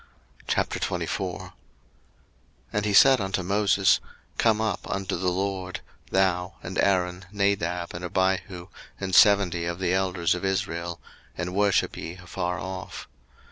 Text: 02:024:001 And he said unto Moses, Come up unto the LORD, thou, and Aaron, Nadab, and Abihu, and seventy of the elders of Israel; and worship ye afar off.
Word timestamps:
02:024:001 0.47 1.53
And 2.73 2.85
he 2.85 2.91
said 2.95 3.21
unto 3.21 3.43
Moses, 3.43 3.99
Come 4.39 4.59
up 4.59 4.89
unto 4.89 5.15
the 5.15 5.29
LORD, 5.29 5.81
thou, 6.09 6.55
and 6.63 6.79
Aaron, 6.79 7.25
Nadab, 7.31 7.93
and 7.93 8.03
Abihu, 8.03 8.69
and 8.99 9.13
seventy 9.13 9.65
of 9.65 9.77
the 9.77 9.93
elders 9.93 10.33
of 10.33 10.43
Israel; 10.43 10.99
and 11.37 11.53
worship 11.53 11.95
ye 11.95 12.13
afar 12.15 12.59
off. 12.59 13.07